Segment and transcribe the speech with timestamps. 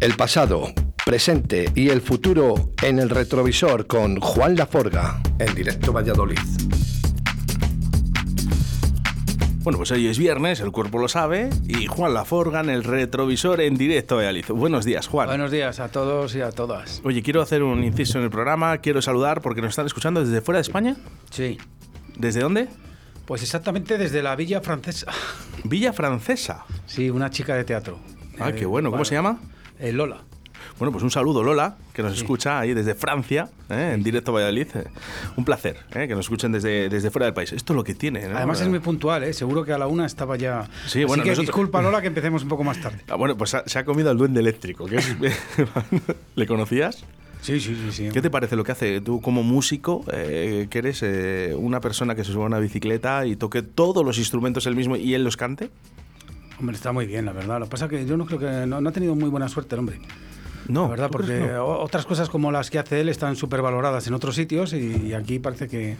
[0.00, 0.72] El pasado,
[1.04, 6.38] presente y el futuro en el retrovisor con Juan Laforga en directo Valladolid.
[9.62, 13.60] Bueno, pues hoy es viernes, el cuerpo lo sabe, y Juan Laforga en el retrovisor
[13.60, 14.44] en directo Valladolid.
[14.50, 15.26] Buenos días, Juan.
[15.26, 17.00] Buenos días a todos y a todas.
[17.04, 20.40] Oye, quiero hacer un inciso en el programa, quiero saludar porque nos están escuchando desde
[20.40, 20.96] fuera de España.
[21.30, 21.58] Sí.
[22.16, 22.68] ¿Desde dónde?
[23.24, 25.10] Pues exactamente desde la Villa Francesa.
[25.64, 26.64] Villa Francesa.
[26.86, 27.98] Sí, una chica de teatro.
[28.38, 28.92] Ah, Eh, qué bueno.
[28.92, 29.40] ¿Cómo se llama?
[29.78, 30.22] Eh, Lola.
[30.78, 33.92] Bueno, pues un saludo, Lola, que nos escucha ahí desde Francia, ¿eh?
[33.94, 34.66] en directo Valladolid.
[34.74, 34.84] Eh,
[35.36, 36.06] Un placer ¿eh?
[36.08, 37.52] que nos escuchen desde, desde fuera del país.
[37.52, 38.36] Esto es lo que tiene, ¿no?
[38.36, 39.32] Además es muy puntual, ¿eh?
[39.32, 40.68] Seguro que a la una estaba ya...
[40.86, 42.98] Sí, bueno, Así que nosotros- disculpa, Lola, que empecemos un poco más tarde.
[43.08, 44.86] Ah, bueno, pues ha- se ha comido al duende eléctrico.
[44.86, 45.16] que es-
[46.34, 47.04] ¿Le conocías?
[47.40, 47.92] Sí, sí, sí.
[47.92, 48.08] sí.
[48.12, 52.14] ¿Qué te parece lo que hace tú como músico, eh, que eres eh, una persona
[52.14, 55.22] que se sube a una bicicleta y toque todos los instrumentos él mismo y él
[55.22, 55.70] los cante?
[56.58, 57.58] Hombre, está muy bien, la verdad.
[57.58, 58.66] Lo que pasa es que yo no creo que...
[58.66, 60.00] No, no ha tenido muy buena suerte el hombre.
[60.68, 61.66] No, La verdad, ¿tú crees porque no?
[61.66, 65.12] otras cosas como las que hace él están súper valoradas en otros sitios y, y
[65.14, 65.96] aquí parece que...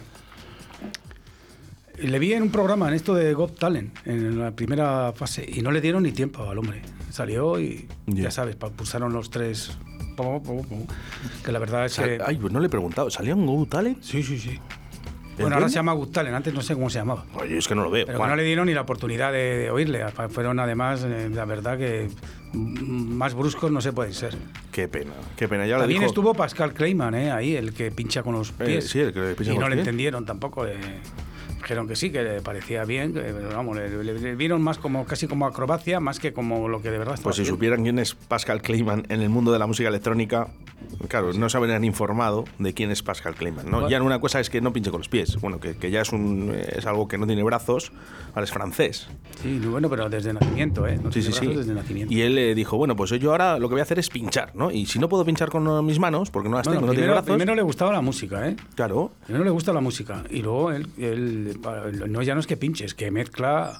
[1.99, 5.61] Le vi en un programa, en esto de Got Talent, en la primera fase, y
[5.61, 6.81] no le dieron ni tiempo al hombre.
[7.09, 8.23] Salió y Ya.
[8.25, 9.77] ya sabes, pulsaron los tres...
[11.45, 12.19] Que la verdad es que...
[12.25, 13.09] Ay, pues no le he preguntado.
[13.11, 14.01] ¿Salía un Go Talent?
[14.01, 14.59] Sí, sí, sí.
[15.37, 17.23] ¿El Bueno, ahora se llama Got Talent, antes no sé cómo se llamaba.
[17.35, 18.05] Oye, es que no lo veo.
[18.07, 20.03] Pero no le dieron ni la oportunidad de, de oírle.
[20.29, 22.09] Fueron además, eh, la verdad que
[22.53, 24.35] más bruscos no se pueden ser.
[24.71, 25.67] Qué pena, qué pena.
[25.67, 27.31] Ya También dijo- estuvo Pascal Kleiman, ¿eh?
[27.31, 28.89] ahí, el que pincha con los Eh, pies.
[28.89, 29.87] sí, el que pincha y con no los le pies.
[29.87, 30.65] entendieron tampoco.
[30.65, 30.75] eh,
[31.57, 34.77] dijeron que sí, que le parecía bien, que, pero vamos, le, le- le vieron más
[34.77, 37.83] como casi como acrobacia, más que como lo que de verdad estaba Pues si supieran
[37.83, 40.47] quién es Pascal Kleiman en el mundo de la música electrónica,
[41.07, 43.69] claro, no se habrían informado de quién es Pascal Kleiman.
[43.69, 43.89] ¿no?
[43.89, 46.11] Ya una cosa es que no pinche con los pies, bueno, que, que ya es,
[46.11, 47.91] un, es algo que no tiene brazos,
[48.29, 49.07] ahora es francés.
[49.41, 50.97] Sí, bueno, pero desde nacimiento, ¿eh?
[51.01, 51.47] No Sí, sí, sí.
[51.47, 52.13] Desde nacimiento.
[52.13, 54.55] Y él eh, dijo, bueno, pues yo ahora lo que voy a hacer es pinchar,
[54.55, 54.71] ¿no?
[54.71, 56.93] Y si no puedo pinchar con eh, mis manos, porque no las Bueno, tengo, no
[56.93, 58.55] tiene primero, brazos, primero le gustaba la música, ¿eh?
[58.75, 62.47] claro, Primero le gusta la música y luego él, él- para- no ya no es
[62.47, 63.79] que pinches, que mezcla,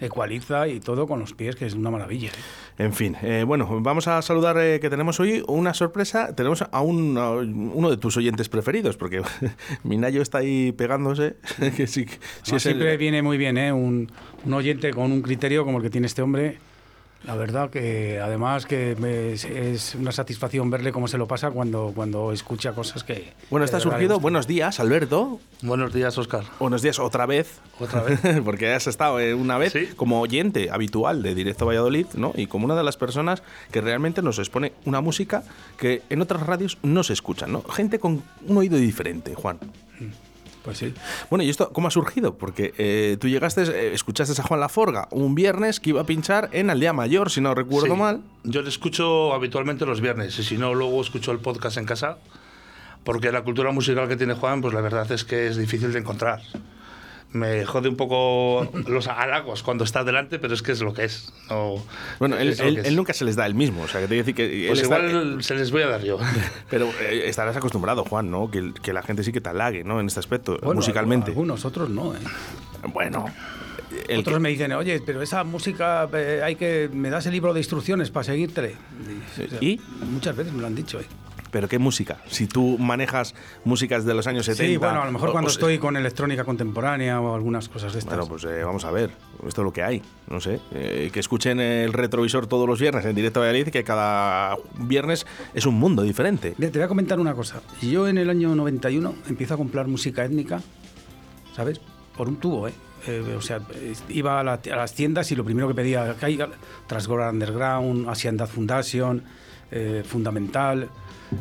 [0.00, 2.30] ecualiza y todo con los pies, que es una maravilla.
[2.78, 6.34] En fin, eh, bueno, vamos a saludar eh, que tenemos hoy una sorpresa.
[6.34, 9.22] Tenemos a, un, a uno de tus oyentes preferidos, porque
[9.84, 11.36] Minayo está ahí pegándose.
[11.76, 12.06] que sí,
[12.52, 13.72] el- siempre viene muy bien, ¿eh?
[13.72, 14.10] Un,
[14.44, 16.58] un oyente con un criterio como el que tiene este hombre.
[17.24, 21.92] La verdad que además que me- es, una satisfacción verle cómo se lo pasa cuando,
[21.94, 23.32] cuando escucha cosas que...
[23.50, 24.20] Bueno, está surgido.
[24.20, 25.40] Buenos días, Alberto.
[25.62, 26.44] Buenos días, Oscar.
[26.60, 27.58] Buenos días otra vez.
[27.80, 28.20] Otra vez.
[28.44, 29.88] Porque has estado eh, una vez Sí.
[29.96, 32.32] como oyente habitual de Directo Valladolid, ¿no?
[32.36, 35.42] Y como una de las personas que realmente nos expone una música
[35.78, 37.62] que en otras radios no se escucha, ¿no?
[37.64, 39.58] Gente con un oído diferente, Juan.
[40.66, 40.92] Pues sí.
[41.30, 42.36] Bueno, ¿y esto cómo ha surgido?
[42.36, 46.50] Porque eh, tú llegaste, eh, escuchaste a Juan Laforga un viernes que iba a pinchar
[46.52, 48.00] en Aldea Mayor, si no recuerdo Sí.
[48.00, 48.20] mal.
[48.44, 52.18] Yo le escucho habitualmente los viernes y si no, luego escucho el podcast en casa.
[53.04, 56.00] Porque la cultura musical que tiene Juan, pues la verdad es que es difícil de
[56.00, 56.42] encontrar.
[57.32, 61.04] Me jode un poco los halagos cuando está delante, pero es que es lo que
[61.04, 61.32] es.
[61.50, 61.82] No,
[62.18, 62.86] Bueno, él, es lo él- que es.
[62.86, 64.64] él nunca se les da el mismo, o sea, que te decir que...
[64.68, 66.18] Pues está- igual se les voy a dar yo.
[66.70, 68.50] pero eh, estarás acostumbrado, Juan, ¿no?
[68.50, 70.00] Que, que la gente sí que te halague, ¿no?
[70.00, 71.30] En este aspecto, Bueno, musicalmente.
[71.32, 72.18] Algunos, otros no, ¿eh?
[72.94, 73.26] Bueno,
[74.08, 76.88] el Otros que- me dicen, oye, pero esa música, eh, hay que...
[76.92, 78.76] ¿Me das el libro de instrucciones para seguirte?
[79.60, 79.78] ¿Y?
[80.10, 81.04] Muchas veces me lo han dicho, ¿eh?
[81.56, 82.18] ¿Pero qué música?
[82.28, 83.34] Si tú manejas
[83.64, 84.66] músicas de los años 70...
[84.70, 87.94] Sí, bueno, a lo mejor o- cuando o- estoy con electrónica contemporánea o algunas cosas
[87.94, 88.14] de estas.
[88.14, 89.08] Bueno, pues eh, vamos a ver.
[89.48, 90.02] Esto es lo que hay.
[90.28, 90.60] No sé.
[90.72, 95.26] eh, que escuchen el retrovisor todos los viernes en directo a Valladolid, que cada viernes
[95.54, 96.54] es un mundo diferente.
[96.58, 97.62] Mira, te voy a comentar una cosa.
[97.80, 100.60] Yo en el año 91 empiezo a comprar música étnica,
[101.54, 101.80] ¿sabes?
[102.18, 102.74] Por un tubo, ¿eh?
[103.06, 103.60] Eh, o sea,
[104.10, 106.38] iba a, la- a las tiendas y lo primero que pedía, que hay
[106.86, 109.22] Transgora Underground, Asian Dad Foundation,
[109.70, 110.88] eh, Fundamental,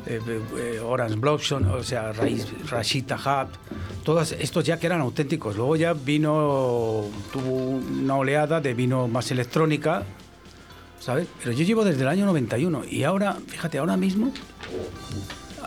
[0.06, 0.20] eh,
[0.58, 2.12] eh, Orange Blossom, o sea,
[2.70, 3.50] Rashida Hub,
[4.04, 5.56] todos estos ya que eran auténticos.
[5.56, 10.04] Luego ya vino, tuvo una oleada de vino más electrónica,
[11.00, 11.28] ¿sabes?
[11.40, 14.32] Pero yo llevo desde el año 91 y ahora, fíjate, ahora mismo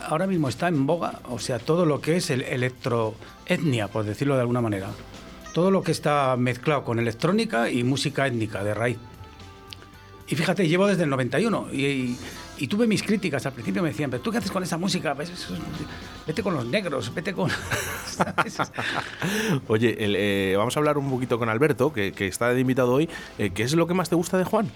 [0.09, 4.35] ahora mismo está en boga, o sea, todo lo que es el electroetnia, por decirlo
[4.37, 4.89] de alguna manera.
[5.53, 8.99] Todo lo que está mezclado con electrónica y música étnica de raíz.
[10.27, 12.19] Y fíjate, llevo desde el 91 y, y-
[12.59, 13.45] y tuve mis críticas.
[13.47, 15.15] Al principio me decían, pero tú qué haces con esa música?
[15.15, 15.31] Pues
[16.27, 17.51] vete con los negros, vete con...
[19.69, 22.93] Oye, el, eh, vamos a hablar un poquito con Alberto, que, que está de invitado
[22.93, 23.09] hoy.
[23.39, 24.71] Eh, ¿Qué es lo que más te gusta de Juan?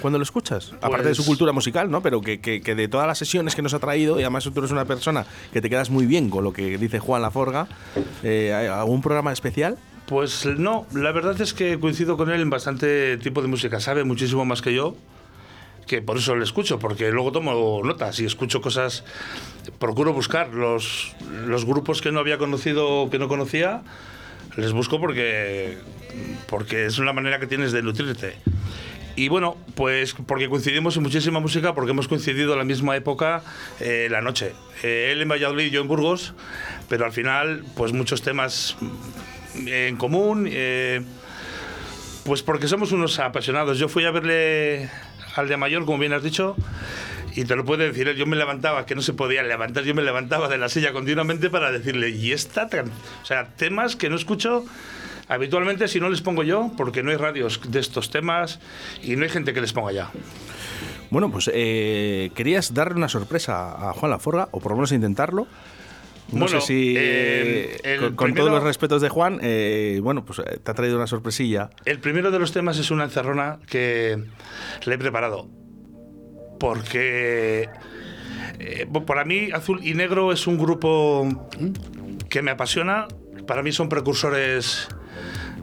[0.00, 2.00] Cuando lo escuchas, aparte de su Pues- cultura musical, ¿no?
[2.02, 4.52] Pero que, que- que de todas las sesiones que nos ha traído, y además tú
[4.60, 7.66] eres una persona que te quedas muy bien con lo que dice Juan Laforga,
[8.22, 9.76] eh, ¿hay ¿algún programa especial?
[10.06, 13.80] Pues no, la verdad es que coincido con él en bastante tipo de música.
[13.80, 14.94] Sabe muchísimo más que yo.
[15.88, 19.04] Que por eso le escucho, porque luego tomo notas y escucho cosas,
[19.78, 23.82] procuro buscar los, los grupos que no había conocido, que no conocía,
[24.56, 25.78] les busco porque,
[26.46, 28.34] porque es una manera que tienes de nutrirte.
[29.16, 33.42] Y bueno, pues porque coincidimos en muchísima música, porque hemos coincidido en la misma época,
[33.80, 34.52] eh, la noche.
[34.84, 36.34] Eh, él en Valladolid, yo en Burgos,
[36.88, 38.76] pero al final, pues muchos temas
[39.56, 41.02] en común, eh,
[42.24, 43.78] pues porque somos unos apasionados.
[43.78, 44.88] Yo fui a verle
[45.38, 46.56] al de mayor, como bien has dicho,
[47.34, 49.94] y te lo puede decir él, yo me levantaba, que no se podía levantar, yo
[49.94, 52.68] me levantaba de la silla continuamente para decirle, y esta,
[53.22, 54.64] o sea, temas que no escucho
[55.28, 58.58] habitualmente si no les pongo yo, porque no hay radios de estos temas
[59.02, 60.10] y no hay gente que les ponga ya.
[61.10, 65.46] Bueno, pues eh, querías darle una sorpresa a Juan Laforga, o por lo menos intentarlo.
[66.32, 69.38] No Bueno, sé si, eh, eh, el con, con primero- todos los respetos de Juan,
[69.42, 71.70] eh, bueno, pues te ha traído una sorpresilla.
[71.86, 74.22] El primero de los temas es una encerrona que
[74.84, 75.48] le he preparado.
[76.60, 77.68] Porque
[78.58, 81.48] eh, para mí Azul y Negro es un grupo
[82.28, 83.06] que me apasiona.
[83.46, 84.88] Para mí son precursores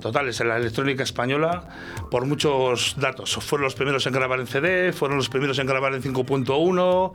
[0.01, 1.67] totales en la electrónica española
[2.09, 3.35] por muchos datos.
[3.43, 7.13] Fueron los primeros en grabar en CD, fueron los primeros en grabar en 5.1.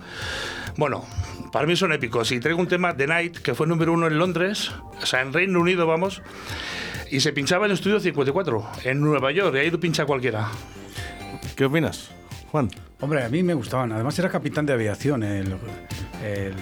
[0.76, 1.04] Bueno,
[1.52, 2.30] para mí son épicos.
[2.32, 4.70] Y traigo un tema, The Night, que fue número uno en Londres,
[5.02, 6.22] o sea, en Reino Unido, vamos.
[7.10, 10.48] Y se pinchaba en Estudio 54, en Nueva York, y ahí lo pincha cualquiera.
[11.56, 12.10] ¿Qué opinas,
[12.52, 12.70] Juan?
[13.00, 13.90] Hombre, a mí me gustaban.
[13.92, 15.22] Además era capitán de aviación.
[15.22, 15.54] El,
[16.24, 16.54] el-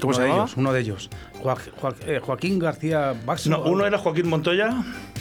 [0.00, 0.44] ¿Cómo uno se de llamaba?
[0.44, 1.10] ellos, uno de ellos.
[1.42, 3.48] Joa- Joa- eh, Joaquín García Baxo.
[3.50, 4.70] No, uno era Joaquín Montoya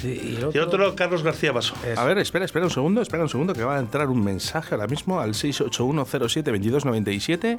[0.02, 1.74] Sí, y el y otro, el otro Carlos García Baso.
[1.86, 2.00] Eso.
[2.00, 4.76] A ver, espera, espera un segundo, espera un segundo, que va a entrar un mensaje
[4.76, 7.58] ahora mismo al 681072297.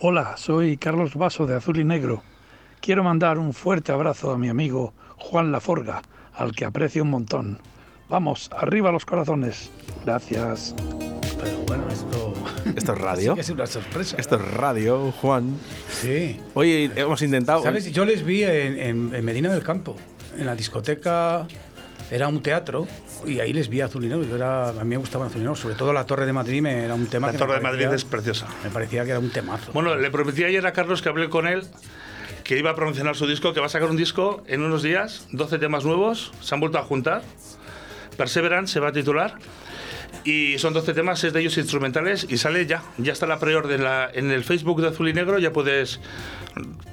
[0.00, 2.22] Hola, soy Carlos Vaso de Azul y Negro.
[2.80, 6.02] Quiero mandar un fuerte abrazo a mi amigo Juan Laforga,
[6.34, 7.58] al que aprecio un montón.
[8.08, 9.70] Vamos, arriba los corazones.
[10.04, 10.74] Gracias.
[11.42, 12.34] Pero bueno, esto.
[12.76, 13.32] Esto es radio.
[13.32, 14.16] sí que es una sorpresa.
[14.18, 15.56] Esto es radio, Juan.
[15.90, 16.38] Sí.
[16.54, 17.62] Oye, hemos intentado.
[17.62, 17.90] ¿Sabes?
[17.92, 19.96] Yo les vi en, en- en Medina del Campo,
[20.38, 21.46] en la discoteca.
[22.10, 22.88] Era un teatro
[23.24, 24.24] y ahí les vi a Azul y Negro.
[24.24, 26.60] Yo era, a mí me gustaba Azul y Negro, sobre todo la Torre de Madrid
[26.60, 28.46] me, era un tema La que Torre me de Madrid parecía- es preciosa.
[28.64, 29.70] Me parecía que era un temazo.
[29.72, 31.64] Bueno, le prometí ayer a Carlos que hablé con él
[32.42, 35.28] que iba a promocionar su disco, que va a sacar un disco en unos días,
[35.30, 37.22] 12 temas nuevos, se han vuelto a juntar.
[38.16, 39.34] Perseverance se va a titular.
[40.24, 42.82] Y son 12 temas, 6 de ellos instrumentales y sale ya.
[42.98, 46.00] Ya está la pre-order en, la- en el Facebook de Azul y Negro, ya puedes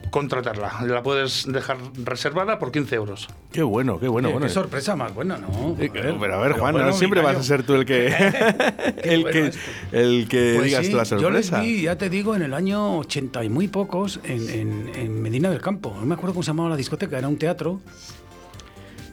[0.09, 0.71] contratarla.
[0.87, 3.27] La puedes dejar reservada por 15 euros.
[3.51, 4.29] Qué bueno, qué bueno.
[4.29, 4.47] Oye, bueno.
[4.47, 5.75] qué sorpresa más buena, ¿no?
[5.79, 8.07] Eh, pero a ver, Juan, bueno, no siempre vas a ser tú el que
[9.03, 9.51] el bueno que
[9.91, 11.59] el que Pues digas sí, tú la Yo les sorpresa.
[11.61, 15.49] vi, ya te digo, en el año 80 y muy pocos en, en- en Medina
[15.49, 15.93] del Campo.
[15.99, 17.81] No me acuerdo cómo se llamaba la discoteca, era un teatro.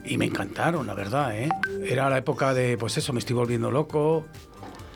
[0.05, 1.49] Y me encantaron, la verdad, ¿eh?
[1.83, 4.25] Era la época de, pues eso, me estoy volviendo loco,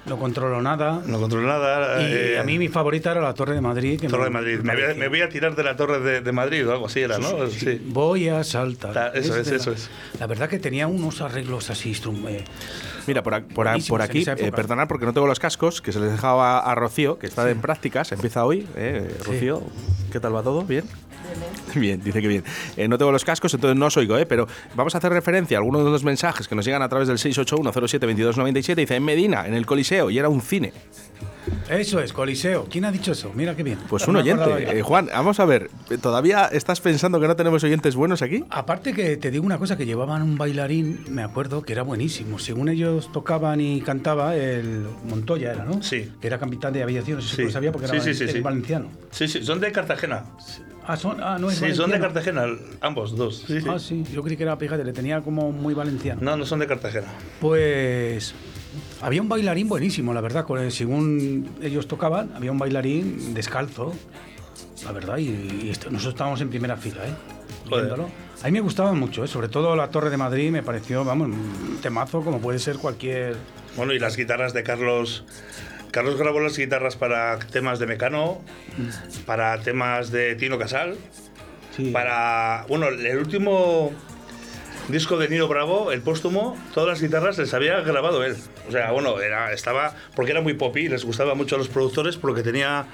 [0.05, 1.01] no controlo nada.
[1.05, 2.01] No controlo nada.
[2.01, 3.99] Y eh, a mí mi favorita era la Torre de Madrid.
[3.99, 4.59] que Torre me- de Madrid.
[4.59, 6.71] Me voy, a, parecía- me voy a tirar de la Torre de, de Madrid o
[6.71, 7.47] algo así era, ¿no?
[7.49, 7.81] Sí.
[7.87, 8.93] Voy a saltar.
[8.93, 9.89] Ta- eso es, eso la- es.
[10.19, 11.91] La verdad que tenía unos arreglos así,
[12.27, 12.43] eh,
[13.07, 15.91] Mira, por, a- por, a- por aquí, eh, perdonad porque no tengo los cascos, que
[15.91, 18.67] se les dejaba a Rocío, que está en prácticas, empieza hoy.
[18.75, 19.63] Eh, Rocío,
[20.11, 20.63] ¿qué tal va todo?
[20.63, 20.85] ¿Bien?
[21.75, 22.43] Bien, dice que bien.
[22.77, 24.25] Eh, no tengo los cascos, entonces no os oigo, ¿eh?
[24.25, 27.07] pero vamos a hacer referencia a algunos de los mensajes que nos llegan a través
[27.07, 28.75] del 681072297.
[28.75, 30.73] Dice, en Medina, en el Coliseo, y era un cine.
[31.69, 32.65] Eso es, Coliseo.
[32.69, 33.31] ¿Quién ha dicho eso?
[33.35, 33.77] Mira qué bien.
[33.89, 34.77] Pues un oyente.
[34.79, 35.69] Eh, Juan, vamos a ver,
[36.01, 38.43] ¿todavía estás pensando que no tenemos oyentes buenos aquí?
[38.49, 42.39] Aparte que te digo una cosa, que llevaban un bailarín, me acuerdo, que era buenísimo.
[42.39, 45.81] Según ellos tocaban y cantaba, el Montoya era, ¿no?
[45.83, 46.11] Sí.
[46.19, 47.41] Que era capitán de aviación, no sé si Sí.
[47.43, 48.87] lo sabía porque Sí, era sí, sí, valenciano.
[49.11, 50.23] Sí, sí, son de Cartagena.
[50.87, 52.01] Ah, son, ah, no es Sí, son de valenciano.
[52.41, 53.43] Cartagena, ambos dos.
[53.45, 53.67] Sí, sí.
[53.69, 56.19] Ah, sí, yo creí que era, fíjate, le tenía como muy valenciano.
[56.21, 57.05] No, no son de Cartagena.
[57.39, 58.33] Pues
[59.01, 60.45] había un bailarín buenísimo, la verdad.
[60.69, 63.93] Según ellos tocaban, había un bailarín descalzo,
[64.83, 67.13] la verdad, y, nosotros estábamos en primera fila, ¿eh?
[67.69, 68.09] Viéndolo.
[68.41, 69.27] A mí me gustaba mucho, ¿eh?
[69.27, 73.35] sobre todo la Torre de Madrid me pareció, vamos, un temazo como puede ser cualquier...
[73.75, 75.25] Bueno, y las guitarras de Carlos.
[75.91, 78.39] Carlos grabó las guitarras para temas de Mecano,
[79.25, 80.95] para temas de Tino Casal,
[81.75, 81.91] Sí.
[81.91, 82.65] para.
[82.67, 83.91] Bueno, el último
[84.89, 88.35] disco de Nino Bravo, el póstumo, todas las guitarras les había grabado él.
[88.67, 89.93] O sea, bueno, era, estaba.
[90.15, 92.87] Porque era muy poppy, les gustaba mucho a los productores porque tenía.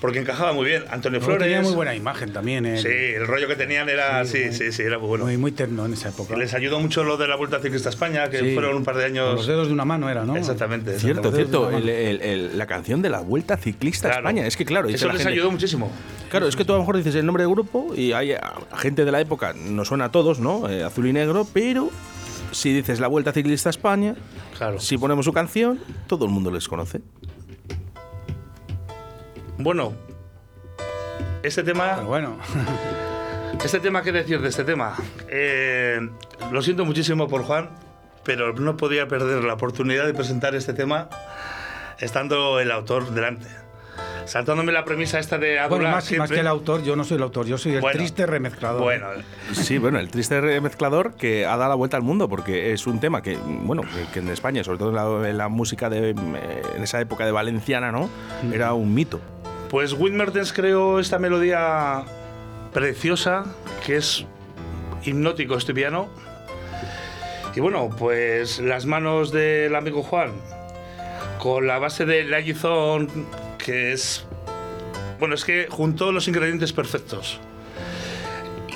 [0.00, 0.84] Porque encajaba muy bien.
[0.90, 1.44] Antonio Luego Flores.
[1.46, 2.66] tenía muy buena imagen también.
[2.66, 2.78] ¿eh?
[2.78, 4.24] Sí, el rollo que tenían era.
[4.26, 5.24] Sí, muy- sí, sí, era muy bueno.
[5.24, 6.34] Muy, muy terno en esa época.
[6.34, 8.52] Y les ayudó mucho lo de la Vuelta Ciclista a España, que Sí.
[8.54, 9.34] fueron un par de Con años.
[9.34, 10.36] los dedos de una mano era, ¿no?
[10.36, 10.98] Exactamente.
[10.98, 11.70] Cierto, Los cierto.
[11.70, 12.20] la el- el-
[12.60, 14.28] el- canción de la Vuelta Ciclista Claro.
[14.28, 14.46] España.
[14.46, 15.90] Es que claro, Eso la les gente- ayudó muchísimo.
[16.30, 18.34] Claro, es que tú a lo mejor dices el nombre del grupo y hay
[18.76, 20.68] gente de la época, nos suena a todos, ¿no?
[20.68, 21.90] Eh, azul y negro, pero
[22.50, 24.14] si dices la Vuelta Ciclista a España,
[24.58, 24.78] Claro.
[24.80, 27.00] si ponemos su canción, todo el mundo les conoce.
[29.58, 29.94] Bueno,
[31.42, 31.94] este tema.
[31.96, 32.38] Pero bueno,
[33.64, 34.94] Este tema, ¿qué decir de este tema?
[35.28, 35.98] Eh,
[36.52, 37.70] lo siento muchísimo por Juan,
[38.22, 41.08] pero no podía perder la oportunidad de presentar este tema
[41.98, 43.48] estando el autor delante.
[44.26, 47.16] Saltándome la premisa esta de bueno adular más, más que el autor, yo no soy
[47.16, 48.82] el autor, yo soy el Bueno, triste remezclador.
[48.82, 49.06] Bueno,
[49.52, 53.00] Sí, bueno, el triste mezclador que ha dado la vuelta al mundo porque es un
[53.00, 53.82] tema que, bueno,
[54.12, 56.14] que, en España, sobre todo en la, en la música de, eh,
[56.76, 58.10] en esa época de Valenciana, ¿no?
[58.52, 59.20] Era un mito.
[59.76, 62.02] Pues Wim Mertens creó esta melodía
[62.72, 63.44] preciosa,
[63.84, 64.24] que es
[65.04, 66.08] hipnótico este piano.
[67.54, 70.32] Y bueno, pues las manos del amigo Juan,
[71.38, 73.26] con la base del Agizón,
[73.58, 74.24] que es.
[75.18, 77.38] Bueno, es que juntó los ingredientes perfectos.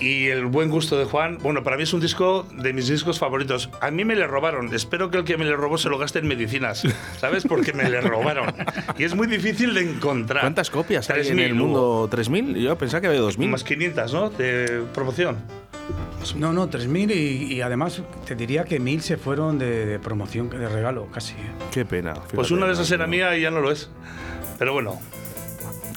[0.01, 3.19] Y el buen gusto de Juan, bueno, para mí es un disco de mis discos
[3.19, 3.69] favoritos.
[3.83, 4.75] A mí me le robaron.
[4.75, 6.83] Espero que el que me le robó se lo gaste en medicinas,
[7.19, 7.45] ¿sabes?
[7.47, 8.55] Porque me le robaron.
[8.97, 10.41] Y es muy difícil de encontrar.
[10.41, 12.09] ¿Cuántas copias hay en 3.000 el mundo?
[12.11, 12.57] ¿3.000?
[12.59, 13.49] Yo pensaba que había 2.000.
[13.49, 14.31] Más 500, ¿no?
[14.31, 15.37] De promoción.
[16.37, 20.49] No, no, 3.000 y, y además te diría que 1.000 se fueron de, de promoción,
[20.49, 21.35] de regalo, casi.
[21.35, 21.51] ¿eh?
[21.73, 22.15] Qué pena.
[22.15, 23.11] Pues fíjate, una de esas era no.
[23.11, 23.91] mía y ya no lo es.
[24.59, 24.99] Pero bueno,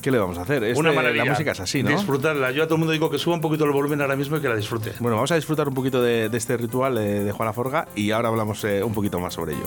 [0.03, 0.61] ¿Qué le vamos a hacer?
[0.65, 1.23] Este- una maravilla.
[1.23, 1.89] La música es así, ¿no?
[1.89, 2.51] Disfrutarla.
[2.51, 4.41] Yo a todo el mundo digo que suba un poquito el volumen ahora mismo y
[4.41, 4.91] que la disfrute.
[4.99, 8.11] Bueno, vamos a disfrutar un poquito de, de este ritual eh, de Juana Forga y
[8.11, 9.63] ahora hablamos eh, un poquito más sobre ello.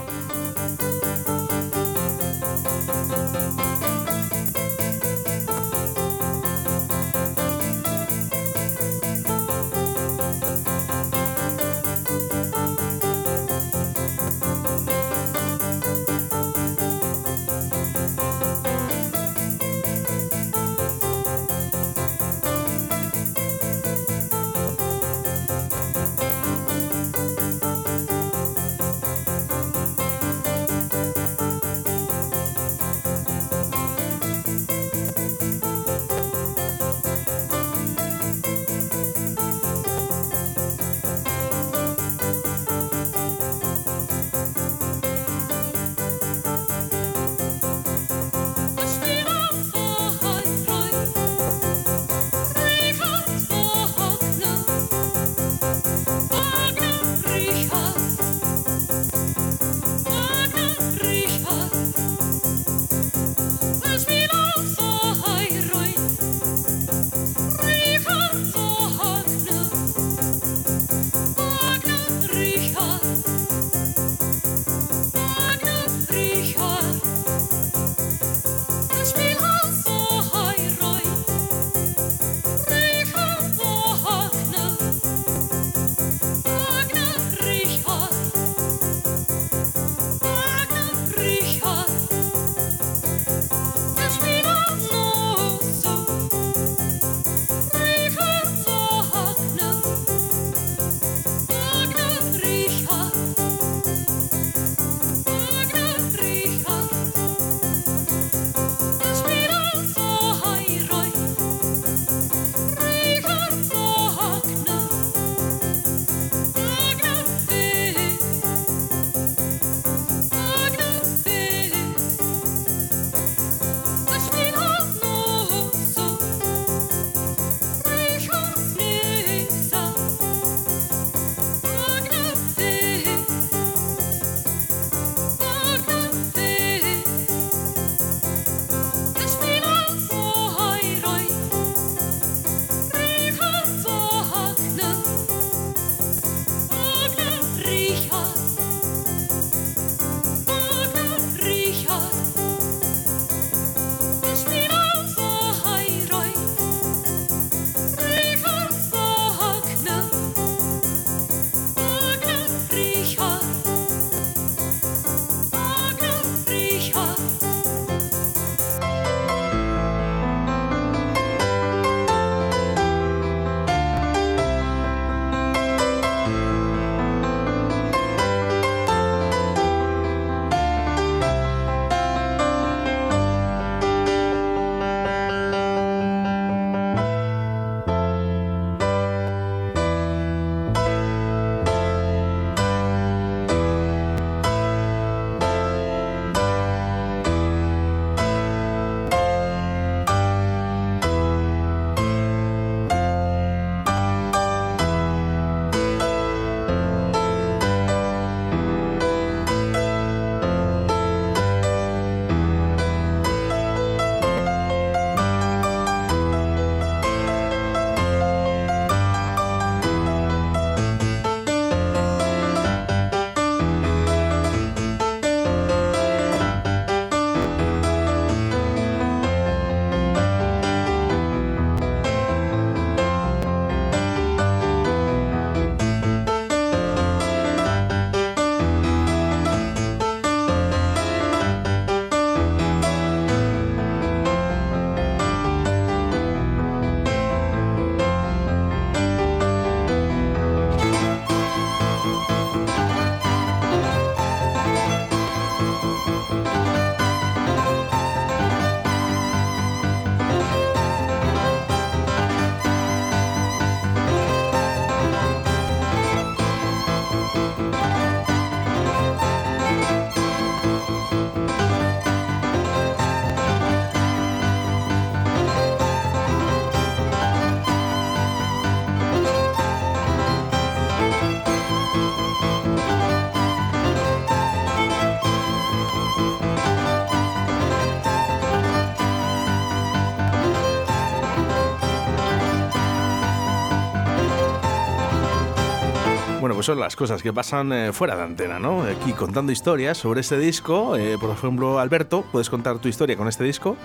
[296.67, 298.83] Son las cosas que pasan eh, fuera de antena, ¿no?
[298.83, 300.97] Aquí contando historias sobre este disco.
[300.97, 303.77] Eh, por ejemplo, Alberto, ¿puedes contar tu historia con este disco?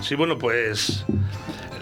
[0.00, 1.04] Sí, bueno, pues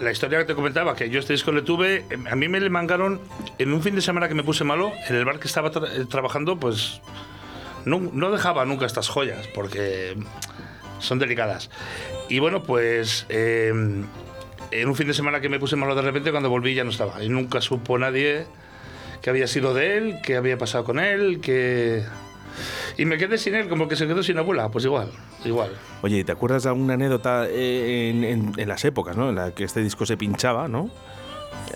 [0.01, 2.59] la historia que te comentaba, que yo este disco le tuve, em, a mí me
[2.59, 3.21] le mangaron
[3.59, 6.07] en un fin de semana que me puse malo, en el bar que estaba tra-
[6.09, 7.01] trabajando, pues
[7.85, 10.17] no, no dejaba nunca estas joyas, porque
[10.99, 11.69] son delicadas.
[12.29, 13.69] Y bueno, pues eh,
[14.71, 16.89] en un fin de semana que me puse malo de repente, cuando volví ya no
[16.89, 17.23] estaba.
[17.23, 18.47] Y nunca supo nadie
[19.25, 22.03] que había sido de él, qué había pasado con él, que...
[22.95, 25.09] Y me quedé sin él, como que se quedó sin abuela, pues igual,
[25.43, 25.71] igual.
[26.03, 29.29] Oye, ¿te acuerdas de alguna anécdota eh, en, en- en las épocas, ¿no?
[29.29, 30.91] En la que este disco se pinchaba, ¿no?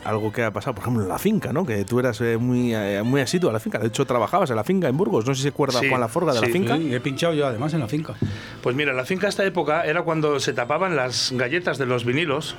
[0.05, 1.65] Algo que ha pasado, por ejemplo, en la finca, ¿no?
[1.65, 3.79] Que tú eras eh, muy, eh, muy asiduo a la finca.
[3.79, 5.25] De hecho, trabajabas en la finca en Burgos.
[5.25, 6.53] No sé si se acuerda Sí, Juan Laforga de la sí.
[6.53, 6.77] finca.
[6.77, 8.13] Sí, he pinchado yo además en la finca.
[8.61, 12.05] Pues mira, la finca a esta época era cuando se tapaban las galletas de los
[12.05, 12.55] vinilos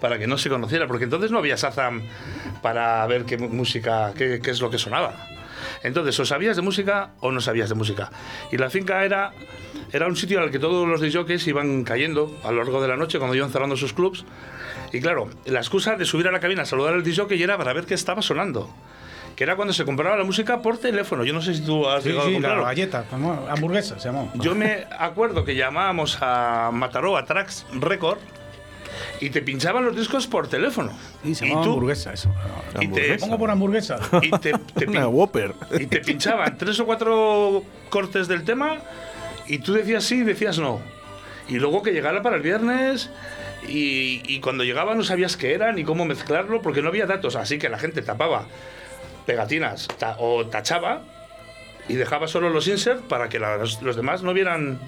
[0.00, 2.02] para que no se conociera, porque entonces no había Shazam
[2.62, 5.14] para ver qué música, qué, qué es lo que sonaba.
[5.82, 8.10] Entonces, o sabías de música o no sabías de música.
[8.50, 9.32] Y la finca era,
[9.92, 12.96] era un sitio al que todos los DJs iban cayendo a lo largo de la
[12.96, 14.24] noche cuando iban cerrando sus clubs.
[14.92, 17.72] Y claro, la excusa de subir a la cabina a saludar al DJ era para
[17.72, 18.70] ver qué estaba sonando.
[19.34, 21.24] Que era cuando se compraba la música por teléfono.
[21.24, 22.64] Yo no sé si tú has Sí, llegado a sí, la comprarlo.
[22.64, 24.30] galleta, como hamburguesa se llamó.
[24.36, 28.18] Yo me acuerdo que llamábamos a Mataró, a Trax Record,
[29.20, 30.92] y te pinchaban los discos por teléfono.
[31.22, 32.34] Sí, se y tú, hamburguesa eso.
[32.80, 33.98] y te, Pongo por hamburguesa.
[34.22, 35.54] y te, te pin- Una Whopper.
[35.78, 38.76] y te pinchaban tres o cuatro cortes del tema,
[39.46, 40.80] y tú decías sí y decías no.
[41.48, 43.10] Y luego que llegara para el viernes,
[43.68, 47.36] y, y cuando llegaba no sabías qué era ni cómo mezclarlo, porque no había datos.
[47.36, 48.46] Así que la gente tapaba
[49.24, 51.02] pegatinas ta- o tachaba
[51.88, 54.78] y dejaba solo los insert para que la- los, los demás no vieran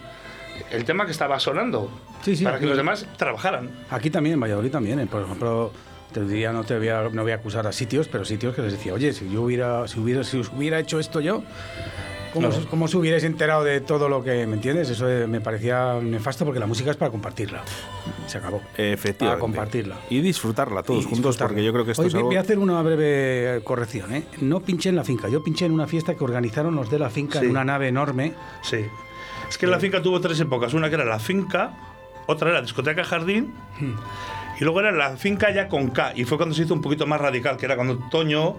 [0.71, 1.91] el tema que estaba sonando.
[2.23, 3.71] Sí, sí, para que aquí- los demás trabajaran.
[3.91, 4.99] Aquí también, en Valladolid también.
[5.01, 5.73] eh, Por ejemplo,
[6.13, 8.63] te diría, no te voy a, no voy a acusar a sitios, pero sitios que
[8.63, 11.43] les decía, oye, si yo hubiera, si hubiera, si os hubiera hecho esto yo,
[12.33, 14.89] ¿cómo, cómo os hubierais enterado de todo lo que, ¿me entiendes?
[14.91, 17.63] Eso eh, me parecía nefasto porque la música es para compartirla.
[18.27, 18.61] Se acabó.
[18.77, 19.19] Efectivamente.
[19.27, 19.97] Para compartirla.
[20.11, 21.49] Y disfrutarla todos Y juntos, disfrutarla.
[21.49, 22.29] porque yo creo que esto Hoy es voy- algo.
[22.31, 24.15] voy a hacer una breve corrección.
[24.15, 24.25] ¿eh?
[24.41, 27.11] No pinché en la finca, yo pinché en una fiesta que organizaron los de la
[27.11, 27.45] finca Sí.
[27.47, 28.35] en una nave enorme.
[28.63, 28.85] Sí.
[29.49, 30.75] Es que la finca tuvo tres épocas.
[30.75, 31.73] Una que era la finca,
[32.27, 33.95] otra era discoteca jardín, Hmm.
[34.61, 36.13] y luego era la finca ya con K.
[36.17, 38.57] Y fue cuando se hizo un poquito más radical, que era cuando Toño,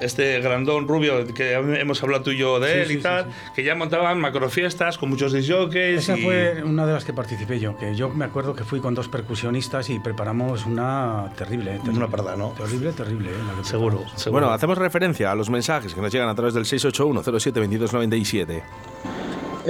[0.00, 3.02] este grandón rubio, que hemos hablado tú y yo de Sí, él sí, y sí,
[3.02, 3.30] tal, sí.
[3.56, 5.98] que ya montaban macrofiestas con muchos disjockeys.
[6.04, 8.80] Esa y- fue una de las que participé yo, que yo me acuerdo que fui
[8.80, 11.72] con dos percusionistas y preparamos una terrible.
[11.72, 11.78] ¿eh?
[11.80, 11.98] terrible.
[11.98, 12.48] Una parda, ¿no?
[12.56, 13.30] Terrible, terrible.
[13.30, 13.34] ¿eh?
[13.46, 14.32] la que Seguro, seguro.
[14.40, 18.62] Bueno, hacemos referencia a los mensajes que nos llegan a través del 681-07-2297.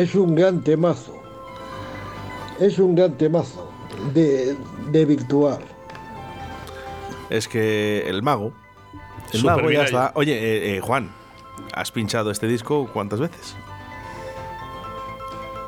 [0.01, 1.15] Es un gran temazo.
[2.59, 3.71] Es un gran temazo
[4.15, 4.57] de,
[4.91, 5.59] de virtual.
[7.29, 8.51] Es que el mago.
[9.35, 10.13] El Super mago ya está.
[10.15, 11.11] Oye, eh, eh, Juan,
[11.75, 13.55] ¿has pinchado este disco cuántas veces?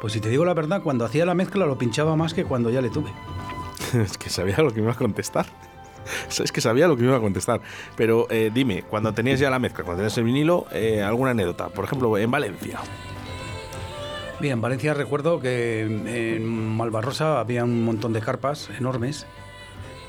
[0.01, 2.71] Pues si te digo la verdad, cuando hacía la mezcla lo pinchaba más que cuando
[2.71, 3.13] ya le tuve.
[4.03, 5.45] es que sabía lo que me iba a contestar.
[6.31, 7.61] Es que sabía lo que me iba a contestar.
[7.97, 11.69] Pero eh, dime, cuando tenías ya la mezcla, cuando tenías el vinilo, eh, alguna anécdota.
[11.69, 12.81] Por ejemplo, en Valencia.
[14.43, 19.25] Bien, en Valencia recuerdo que en Malvarrosa había un montón de carpas enormes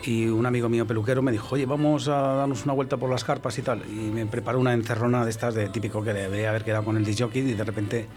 [0.04, 3.24] y un amigo mío peluquero me dijo, oye, vamos a darnos una vuelta por las
[3.24, 3.84] carpas y tal.
[3.88, 7.06] Y me preparó una encerrona de estas de típico que debería haber quedado con el
[7.06, 8.08] disc y de repente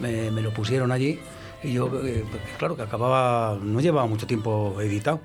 [0.00, 1.18] me, lo pusieron allí
[1.62, 5.20] y yo, eh, porque claro, que acababa, no llevaba mucho tiempo editado.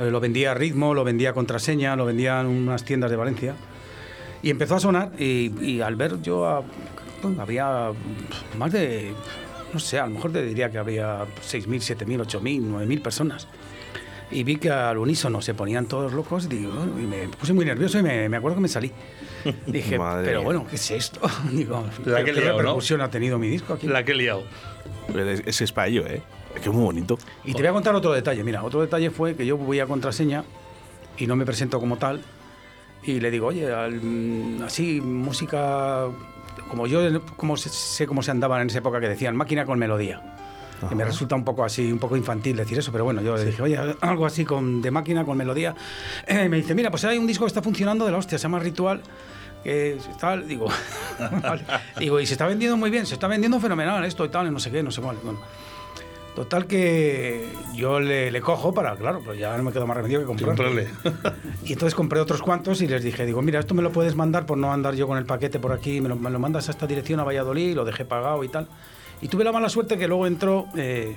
[0.00, 3.16] Eh, Lo vendía a ritmo, lo vendía a contraseña, lo vendía en unas tiendas de
[3.16, 3.54] Valencia.
[4.42, 6.64] Y empezó a sonar y, al ver yo
[7.38, 7.92] había
[8.58, 9.14] más de,
[9.74, 13.48] no sé, a lo mejor te diría que había 6.000, 7.000, 8.000, 9.000 personas.
[14.30, 17.64] Y vi que al unísono se ponían todos locos y, digo, y me puse muy
[17.64, 18.90] nervioso y me, me acuerdo que me salí.
[19.66, 21.20] Dije, Madre pero bueno, ¿qué es esto?
[21.52, 22.58] Digo, La ¿qué, que qué liado, ¿no?
[22.62, 23.86] repercusión ha tenido mi disco aquí?
[23.86, 24.44] La que he liado.
[25.14, 26.22] Es, es español, ¿eh?
[26.54, 27.18] Es que es muy bonito.
[27.44, 28.42] Y te voy a contar otro detalle.
[28.42, 30.44] Mira, otro detalle fue que yo voy a contraseña
[31.18, 32.22] y no me presento como tal.
[33.02, 36.06] Y le digo, oye, al- mm, así, música.
[36.68, 37.00] Como yo
[37.36, 40.20] como sé, cómo se andaban en esa época que decían máquina con melodía.
[40.88, 43.46] Que me resulta un poco así, un poco infantil decir eso, pero bueno, yo le
[43.46, 45.74] dije, oye, algo así con, de máquina con melodía.
[46.26, 48.42] Eh, me dice, mira, pues hay un disco que está funcionando de la hostia, se
[48.42, 49.00] llama Ritual.
[49.62, 50.66] Que tal, digo,
[51.42, 51.64] vale.
[51.98, 54.50] digo, y se está vendiendo muy bien, se está vendiendo fenomenal esto y tal, y
[54.50, 55.16] no sé qué, no sé cuál.
[55.22, 55.40] Bueno,
[56.34, 60.20] Total que yo le, le cojo para, claro, pues ya no me quedo más remedio
[60.20, 60.26] que.
[60.26, 60.88] Comprarle.
[61.64, 64.44] Y entonces compré otros cuantos y les dije, digo, mira, esto me lo puedes mandar
[64.44, 66.72] por no andar yo con el paquete por aquí, me lo, me lo mandas a
[66.72, 68.66] esta dirección a Valladolid, lo dejé pagado y tal.
[69.22, 71.16] Y tuve la mala suerte que luego entró eh,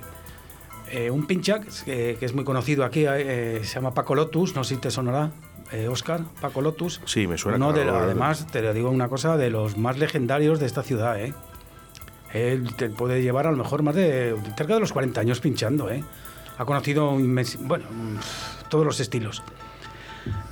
[0.90, 4.14] eh, un pincha, que, es- que- que es muy conocido aquí, eh, se llama Paco
[4.14, 5.30] Lotus, no sé si te sonará.
[5.90, 7.02] Oscar, Paco Lotus.
[7.04, 10.60] Sí, me suena Uno de, además, te lo digo una cosa, de los más legendarios
[10.60, 11.34] de esta ciudad, ¿eh?
[12.34, 15.90] Él te puede llevar a lo mejor más de cerca de los 40 años pinchando,
[15.90, 16.04] ¿eh?
[16.58, 19.42] Ha conocido, bueno, mm, todos los estilos.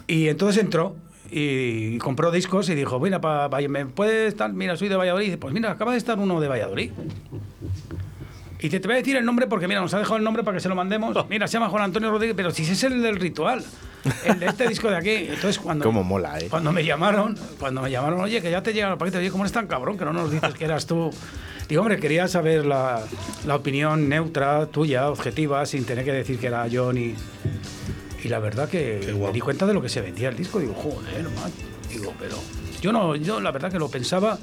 [0.06, 0.94] Y entonces entró
[1.30, 4.52] y compró discos y dijo, mira, pa, pa- ¿me puede estar?
[4.52, 5.26] Mira, soy de Valladolid.
[5.26, 6.92] Dice, Pues mira, acaba de estar uno de Valladolid.
[8.58, 10.42] Y dice, te voy a decir el nombre porque, mira, nos ha dejado el nombre
[10.44, 11.14] para que se lo mandemos.
[11.28, 13.62] Mira, se llama Juan Antonio Rodríguez, pero si ese es el del ritual,
[14.24, 15.10] el de este disco de aquí.
[15.10, 16.48] Entonces, cuando, Cómo mola, ¿eh?
[16.48, 19.44] cuando me llamaron, cuando me llamaron, oye, que ya te llegan los paquetes, oye, ¿cómo
[19.44, 21.10] eres tan cabrón que no nos dices que eras tú?
[21.68, 23.02] Digo, hombre, quería saber la,
[23.46, 27.14] la opinión neutra, tuya, objetiva, sin tener que decir que era yo ni...
[28.22, 30.58] Y la verdad que me di cuenta de lo que se vendía el disco.
[30.58, 31.52] Digo, joder, man.
[31.88, 32.36] Digo, pero
[32.80, 34.38] yo no, yo la verdad que lo pensaba,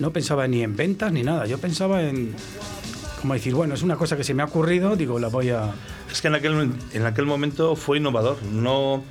[0.00, 1.46] no pensaba ni en ventas ni nada.
[1.46, 2.34] Yo pensaba en,
[3.20, 5.72] como decir, bueno, es una cosa que se me ha ocurrido, digo, la voy a...
[6.10, 8.42] Es que en aquel, en aquel momento fue innovador.
[8.52, 9.02] No,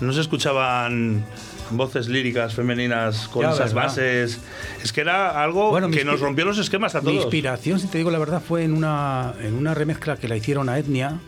[0.00, 1.24] no se escuchaban
[1.70, 3.88] voces líricas femeninas con Ya, esas ¿verdad?
[3.88, 4.38] bases.
[4.82, 7.22] Es que era algo Bueno, mi que nos rompió los esquemas a Mi todos.
[7.22, 10.68] inspiración, si te digo la verdad, fue en una, en una remezcla que la hicieron
[10.68, 11.18] a Etnia,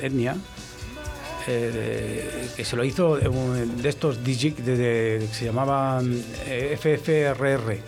[0.00, 0.36] Etnia
[1.48, 7.78] eh, que se lo hizo de estos DJ de, de- que se llamaban eh, FFRR.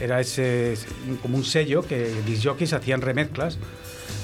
[0.00, 0.74] Era ese
[1.22, 3.58] como un sello que disc jockeys hacían remezclas.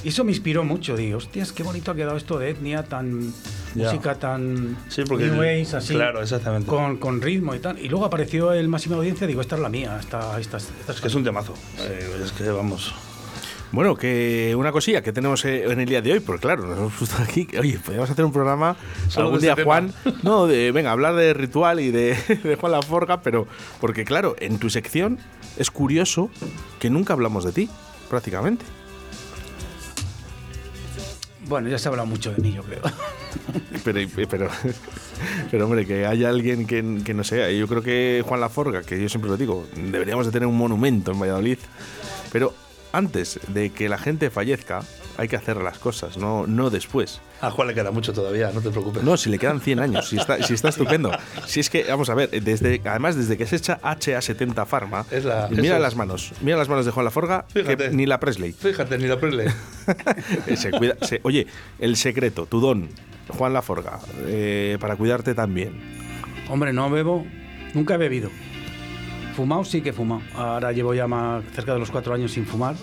[0.02, 0.96] Y eso me inspiró mucho.
[0.96, 3.32] Digo, hostias, qué bonito ha quedado esto de Etnia, tan
[3.74, 3.84] Ya.
[3.84, 6.66] música tan Sí, porque new age, así, claro, exactamente.
[6.66, 7.78] con, con ritmo y tal.
[7.78, 10.92] Y luego apareció el máximo de audiencia, digo, esta es la mía, esta, esta, esta
[10.92, 11.54] Es que es un temazo.
[11.80, 12.94] Eh, es que vamos.
[13.72, 16.76] Bueno, que una cosilla que tenemos eh, en el día de hoy, porque claro, nos
[16.76, 17.46] hemos puesto aquí.
[17.46, 18.76] que, Oye, podríamos hacer un programa
[19.08, 19.92] Solo algún día, Juan.
[20.24, 23.46] No, de, venga, hablar de ritual y de, de Juan Laforga, pero
[23.80, 25.18] porque claro, en tu sección
[25.56, 26.30] es curioso
[26.80, 27.70] que nunca hablamos de ti,
[28.08, 28.64] prácticamente.
[31.46, 32.80] Bueno, ya se ha hablado mucho de mí, yo creo.
[33.84, 34.48] Pero, pero,
[35.50, 37.50] pero hombre, que haya alguien que, que no sea.
[37.50, 41.12] Yo creo que Juan Laforga, que yo siempre lo digo, deberíamos de tener un monumento
[41.12, 41.58] en Valladolid.
[42.30, 42.52] Pero
[42.92, 44.82] antes de que la gente fallezca,
[45.18, 47.20] hay que hacer las cosas, no, no después.
[47.42, 49.02] A Juan le queda mucho todavía, no te preocupes.
[49.02, 51.10] No, si le quedan 100 años, si está, si está estupendo.
[51.46, 55.24] Si es que, vamos a ver, desde, además desde que se echa HA70 Pharma, Es
[55.24, 55.82] la- mira es.
[55.82, 57.90] las manos, mira las manos de Juan Laforga, que Fíjate.
[57.90, 58.52] ni la Presley.
[58.52, 59.46] Fíjate, ni la prele.
[60.56, 61.46] Se cuida- se- oye,
[61.78, 62.88] el secreto, tu don,
[63.28, 65.72] Juan Laforga, eh, para cuidarte también.
[66.48, 67.26] Hombre, no bebo,
[67.74, 68.30] nunca he bebido.
[69.34, 70.22] Fumado sí que he fumado.
[70.34, 72.74] Ahora llevo ya más, cerca de los cuatro años sin fumar,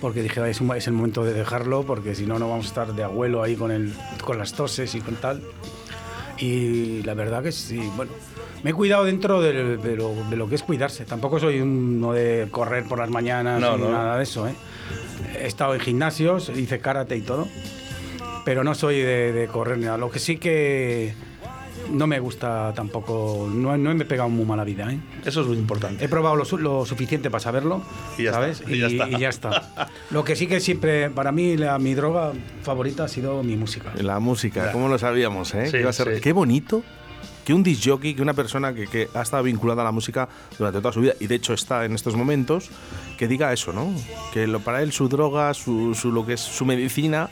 [0.00, 2.66] porque dije, "Ay, es, un- es el momento de dejarlo, porque si no, no vamos
[2.66, 3.92] a estar de abuelo ahí con, el,
[4.24, 5.42] con las toses y con tal.
[6.38, 8.12] Y la verdad que sí, bueno,
[8.62, 11.04] me he cuidado dentro de, de lo, de lo que es cuidarse.
[11.04, 13.90] Tampoco soy uno de correr por las mañanas No, ni no.
[13.90, 14.46] nada de eso.
[14.46, 14.54] ¿eh?
[15.40, 17.48] He estado en gimnasios, hice karate y todo,
[18.44, 19.98] pero no soy de, de correr ni nada.
[19.98, 21.12] Lo que sí que
[21.90, 24.92] no me gusta tampoco, no, no me he pegado muy mala vida.
[24.92, 24.98] ¿eh?
[25.24, 26.04] Eso es muy importante.
[26.04, 27.82] He probado lo, su- lo suficiente para saberlo,
[28.16, 28.60] Y ya ¿sabes?
[28.60, 29.08] está, y ya está.
[29.08, 29.88] y ya está.
[30.10, 33.92] Lo que sí que siempre, para mí, la, mi droga favorita ha sido mi música.
[34.00, 34.72] La música.
[34.72, 35.54] ¿cómo lo sabíamos?
[35.54, 35.66] Eh?
[35.66, 36.20] Sí, Que iba a ser- sí.
[36.20, 36.82] Qué bonito
[37.44, 40.28] que un disc jockey, que una persona que, que ha estado vinculada a la música
[40.58, 42.68] durante toda su vida, y de hecho está en estos momentos,
[43.16, 43.90] que diga eso, ¿no?
[44.34, 47.30] Que lo, para él su droga, su, su- lo que es su medicina,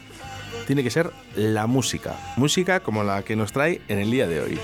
[0.67, 2.17] tiene que ser la música.
[2.37, 4.59] Música como la que nos trae en el día de hoy.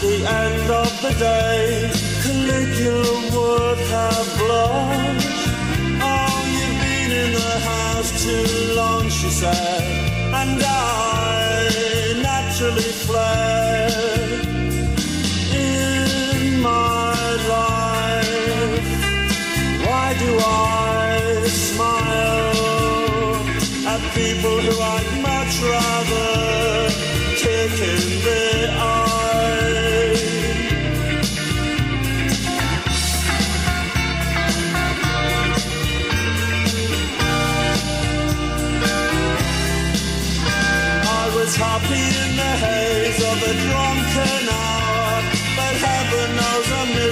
[0.00, 1.90] The end of the day.
[2.22, 5.48] Caligula would have blushed.
[6.10, 9.82] Oh, you've been in the house too long, she said,
[10.40, 13.92] and I naturally fled
[15.54, 17.14] in my
[17.54, 18.88] life.
[19.86, 22.66] Why do I smile
[23.92, 26.90] at people who I'd much rather
[27.36, 28.55] kick in the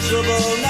[0.04, 0.63] miserable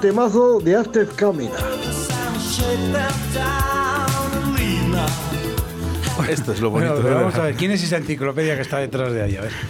[0.00, 1.52] temazo de After Camina.
[6.28, 7.08] Esto es lo Bueno, bonito.
[7.08, 9.36] de vamos a ver, ¿quién es esa enciclopedia que está detrás de ahí?
[9.36, 9.52] A ver.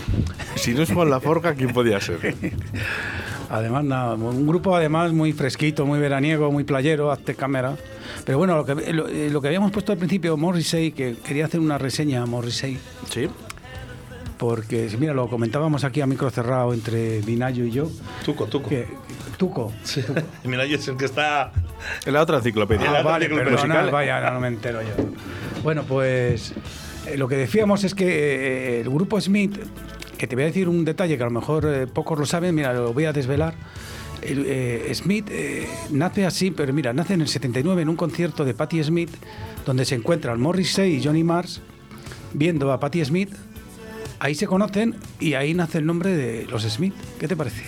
[0.57, 2.35] Si no es Juan Laforga, ¿quién podía ser?
[3.51, 7.77] Además, nada, un grupo además muy fresquito, muy veraniego, muy playero, hazte cámara.
[8.25, 11.47] Pero bueno, lo que, lo, eh, lo que habíamos puesto al principio, Morrissey, que quería
[11.47, 12.77] hacer una reseña a Morrissey,
[13.09, 13.29] Sí.
[14.39, 17.91] Porque, mira, lo comentábamos aquí a micro cerrado entre Vinayo y yo,
[18.25, 18.69] Tuco, tuco.
[18.69, 18.87] que
[19.37, 19.73] Tuco.
[20.45, 21.53] Mira, yo es el que está.
[22.07, 22.87] En la otra enciclopedia.
[22.87, 24.89] En la Ah, otra vale, enciclopedia perdona, vaya, no, no me entero yo.
[25.63, 26.55] Bueno, pues
[27.07, 29.57] eh, lo que decíamos es que eh, el grupo Smith,
[30.17, 32.55] que te voy a decir un detalle que a lo mejor eh, pocos lo saben,
[32.55, 33.55] mira, lo voy a desvelar.
[34.23, 38.45] El, eh, Smith eh, nace así, pero mira, nace en el 79 en un concierto
[38.45, 39.11] de Patti Smith,
[39.65, 41.61] donde se encuentran Morrissey y Johnny Marrs
[42.35, 43.31] viendo a Patti Smith.
[44.21, 46.95] Ahí se conocen y ahí nace el nombre de los Smith.
[47.21, 47.63] ¿Qué te parece?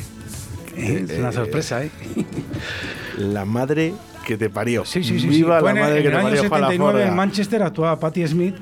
[0.76, 1.90] Eh, es una eh, sorpresa, ¿eh?
[3.18, 3.92] La madre
[4.26, 4.84] que te parió.
[4.84, 5.28] Sí, sí, sí.
[5.28, 5.64] Viva sí.
[5.64, 7.16] La en, madre en que el te año parió, Juan 79 en.
[7.16, 8.54] Manchester actuaba Patti Smith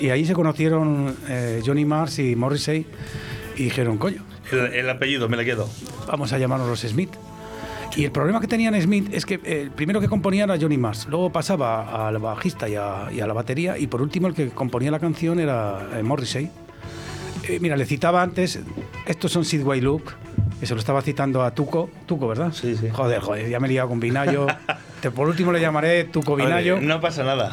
[0.00, 2.86] y ahí se conocieron eh, Johnny Mars y Morrissey
[3.56, 5.68] y dijeron, coño, El, el apellido, me la quedo.
[6.08, 7.10] vamos a llamarnos los Smith.
[7.96, 11.06] Y el problema que tenían Smith es que el primero que componía era Johnny Mars,
[11.10, 14.48] luego pasaba al bajista y a, y a la batería y por último el que
[14.50, 16.50] componía la canción era eh, Morrissey.
[17.48, 18.60] Eh, mira, le citaba antes,
[19.06, 20.02] estos son Sidway Loop,
[20.60, 22.52] que se lo estaba citando a Tuco, Tuco, ¿verdad?
[22.52, 22.88] Sí, sí.
[22.90, 24.46] Joder, joder, ya me he liado con Vinayo.
[25.00, 26.80] Te- por último le llamaré Tuco Vinayo.
[26.80, 27.52] No pasa nada.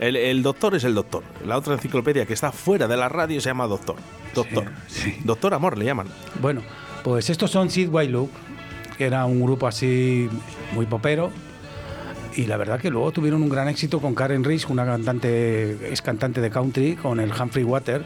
[0.00, 1.22] El, el doctor es el doctor.
[1.46, 3.96] La otra enciclopedia que está fuera de la radio se llama Doctor.
[4.34, 4.64] Doctor.
[4.88, 5.16] Sí, sí.
[5.24, 6.08] Doctor Amor le llaman.
[6.40, 6.62] Bueno,
[7.04, 8.30] pues estos son Sid Loop,
[8.98, 10.28] que era un grupo así
[10.72, 11.30] muy popero.
[12.36, 16.00] Y la verdad que luego tuvieron un gran éxito con Karen Rich, una cantante, es
[16.00, 18.04] cantante de country, con el Humphrey Water.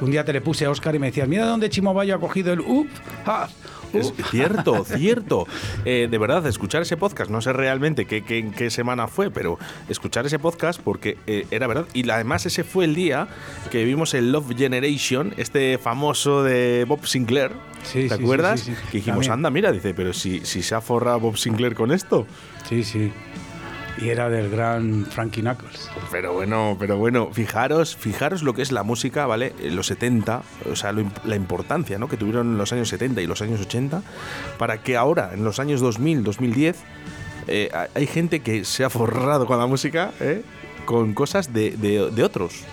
[0.00, 2.52] Un día te le puse a Oscar y me decías, mira dónde Chimobayo ha cogido
[2.52, 2.86] el up,
[3.24, 3.48] ah,
[3.94, 4.14] Es up".
[4.30, 5.46] cierto, cierto.
[5.86, 9.30] Eh, de verdad, escuchar ese podcast, no sé realmente qué, qué- en qué semana fue,
[9.30, 11.86] pero escuchar ese podcast porque eh, era verdad.
[11.94, 13.28] Y además ese fue el día
[13.70, 17.52] que vimos el Love Generation, este famoso de Bob Sinclair.
[17.82, 18.60] Sí, ¿Te sí, acuerdas?
[18.60, 18.72] sí.
[18.90, 19.32] Que dijimos, También.
[19.32, 22.26] anda, mira, dice, pero si, si se ha forrado Bob Sinclair con esto.
[22.68, 23.10] Sí, sí.
[23.98, 25.88] Y era del gran Frankie Knuckles.
[26.10, 29.54] Pero bueno, pero bueno, fijaros, fijaros lo que es la música, ¿vale?
[29.58, 32.06] En los 70, o sea, lo la importancia ¿no?
[32.06, 34.02] que tuvieron en los años 70 y los años 80,
[34.58, 36.76] para que ahora, en los años 2000, 2010,
[37.48, 40.42] eh, ha- hay gente que se ha forrado con la música, ¿eh?
[40.84, 42.64] con cosas de, de- de otros.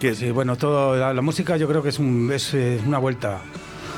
[0.00, 2.98] Que, Sí, bueno, todo, la, la música yo creo que es, un- es, eh, una
[2.98, 3.40] vuelta,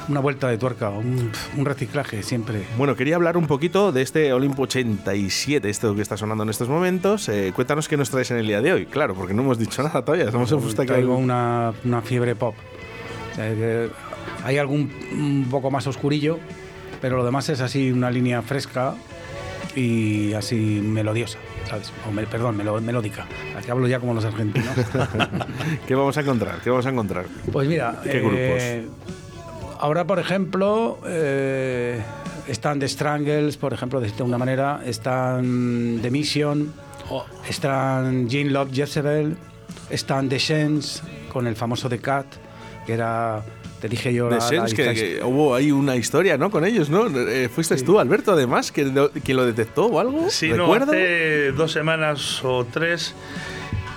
[0.09, 2.63] una vuelta de tuerca, un, un reciclaje siempre.
[2.79, 6.69] Bueno, quería hablar un poquito de este Olimpo 87, esto que está sonando en estos
[6.69, 7.29] momentos.
[7.29, 9.83] Eh, cuéntanos qué nos traes en el día de hoy, claro, porque no hemos dicho
[9.83, 10.27] nada todavía.
[10.27, 12.55] Estamos en Fusta traigo una, una fiebre pop.
[13.33, 13.91] O sea, que
[14.45, 16.39] hay algún un poco más oscurillo,
[17.01, 18.95] pero lo demás es así una línea fresca
[19.75, 21.39] y así melodiosa,
[21.69, 21.93] ¿sabes?
[22.09, 23.27] O me- perdón, melo- melódica.
[23.59, 24.71] Aquí hablo ya como los argentinos.
[25.87, 26.61] ¿Qué vamos a encontrar?
[26.63, 27.27] ¿Qué vamos a encontrar?
[27.53, 28.87] Pues mira, ¿Qué eh,
[29.81, 32.01] ahora por ejemplo eh,
[32.49, 36.73] están The Strangles, por ejemplo, de una manera, están The Mission,
[37.49, 39.37] están Jean Love Jezebel,
[39.91, 41.03] están The Shens
[41.33, 42.27] con el famoso The Cat,
[42.87, 43.43] que era,
[43.81, 46.51] te dije yo, la- la Sens, que, que hubo ahí una historia, ¿no?
[46.51, 47.07] Con ellos, ¿no?
[47.09, 48.85] Eh, fuiste tú, Alberto, además, que
[49.25, 50.31] quien lo detectó o algo.
[50.31, 50.93] Sí, no, ¿Recuerdo?
[50.93, 53.15] hace dos semanas o tres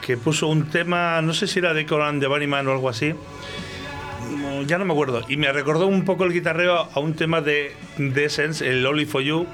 [0.06, 3.14] que puso un tema, no sé si era de Coran de Bunnyman o algo así.
[4.62, 5.22] No, Ya no me acuerdo.
[5.28, 9.06] Y me recordó un poco el guitarreo a un tema de, de Essence, el Only
[9.06, 9.46] for You.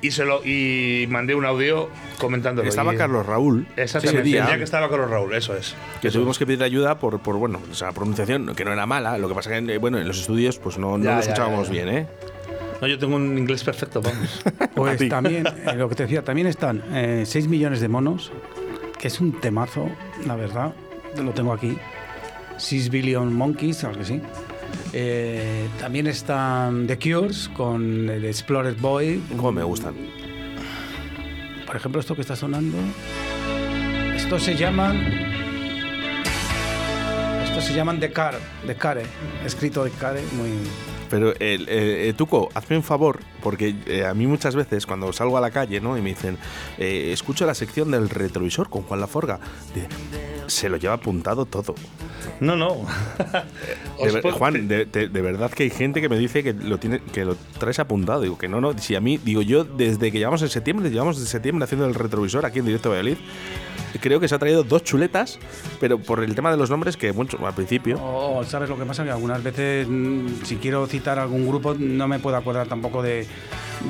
[0.00, 2.68] Y, se lo, y mandé un audio comentándolo.
[2.68, 3.68] Estaba Y- Carlos Raúl.
[3.76, 5.76] Exactamente, ese día, el día que estaba Carlos Raúl, eso es.
[6.00, 9.16] que tuvimos que pedir ayuda por, por bueno, o sea, pronunciación, que no era mala.
[9.18, 11.68] Lo que pasa que, eh, bueno, en los estudios, pues no, no Ya, lo escuchábamos
[11.68, 11.84] ya, ya.
[11.84, 12.06] bien, ¿eh?
[12.80, 14.42] No, yo tengo un inglés perfecto, vamos.
[14.74, 15.08] Pues ti.
[15.08, 16.82] también, eh, lo que te decía, también están
[17.24, 18.32] 6 millones de monos,
[18.98, 19.88] que es un temazo,
[20.26, 20.72] la verdad,
[21.22, 21.78] lo tengo aquí.
[22.56, 24.20] 6 billion monkeys, claro que sí.
[24.92, 29.22] Eh, también están The Cures con el Explored Boy.
[29.36, 29.94] Cómo me gustan.
[31.66, 32.76] Por ejemplo, esto que está sonando.
[34.14, 34.96] Esto se llaman.
[37.44, 39.02] Esto se llaman The Car, The Care,
[39.44, 40.50] escrito de Care, muy.
[41.12, 45.12] Pero, el, eh, eh, Tuco, hazme un favor, porque eh, a mí muchas veces cuando
[45.12, 45.98] salgo a la calle ¿no?
[45.98, 46.38] y me dicen,
[46.78, 49.38] eh, escucho la sección del retrovisor con Juan Laforga,
[49.74, 49.88] dice,
[50.46, 51.74] se lo lleva apuntado todo.
[52.40, 52.86] No, no.
[54.02, 56.78] De ver- Juan, de, de- de verdad que hay gente que me dice que lo
[56.78, 58.22] tiene que lo traes apuntado.
[58.22, 58.76] Digo que no, no.
[58.78, 61.94] Si a mí, digo yo, desde que llevamos en septiembre, llevamos de septiembre haciendo el
[61.94, 63.18] retrovisor aquí en directo Valladolid,
[64.00, 65.38] creo que se ha traído dos chuletas,
[65.80, 67.98] pero por el tema de los nombres que mucho al principio.
[68.02, 69.04] O, ¿sabes lo que pasa?
[69.04, 73.26] Que algunas veces, mm, si quiero citar algún grupo, no me puedo acordar tampoco de,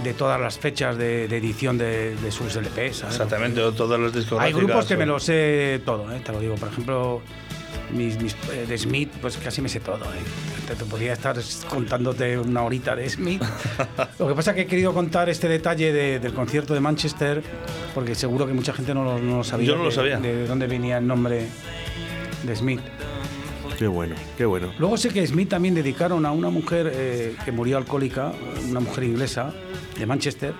[0.03, 2.96] de todas las fechas de, de edición de, de sus LPs.
[2.96, 3.14] ¿sabes?
[3.14, 4.40] Exactamente, o todos los discos.
[4.40, 6.20] Hay grupos que me lo sé todo, ¿eh?
[6.24, 6.55] te lo digo.
[6.55, 7.22] Por ejemplo,
[7.93, 10.05] mis, mis, eh, de Smith, pues casi me sé todo.
[10.05, 10.18] ¿eh?
[10.66, 11.36] Te, te podría estar
[11.68, 13.43] contándote una horita de Smith.
[14.18, 17.43] lo que pasa es que he querido contar este detalle de- del concierto de Manchester,
[17.95, 19.68] porque seguro que mucha gente no lo, no lo sabía.
[19.68, 20.18] Yo no lo de- sabía.
[20.18, 21.47] De, dónde venía el nombre
[22.45, 22.80] de Smith.
[23.78, 24.72] Qué bueno, qué bueno.
[24.78, 28.32] Luego sé que Smith también dedicaron a una mujer eh, que murió alcohólica,
[28.68, 29.53] una mujer inglesa
[29.99, 30.55] de Manchester,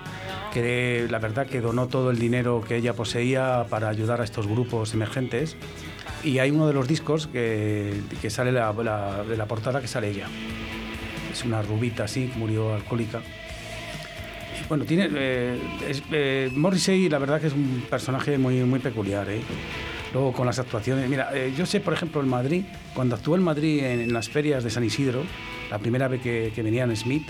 [0.51, 4.45] que la verdad que donó todo el dinero que ella poseía para ayudar a estos
[4.47, 5.55] grupos emergentes.
[6.23, 10.09] Y hay uno de los discos que, que sale la, de la portada que sale
[10.09, 10.27] ella.
[11.31, 13.21] Es una rubita así, murió alcohólica.
[14.69, 15.59] Bueno, tiene eh,
[16.11, 19.29] eh, Morrissey, la verdad que es un personaje muy, muy peculiar.
[19.29, 19.41] ¿eh?
[20.13, 21.09] Luego con las actuaciones.
[21.09, 22.63] Mira, eh, yo sé, por ejemplo, en Madrid,
[22.93, 25.23] cuando actuó en Madrid en, en las ferias de San Isidro,
[25.69, 27.27] la primera vez que, que venían Smith,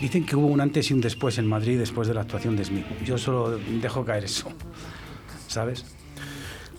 [0.00, 2.64] dicen que hubo un antes y un después en Madrid después de la actuación de
[2.64, 2.86] Smith.
[3.04, 4.52] Yo solo dejo caer eso.
[5.48, 5.93] ¿Sabes?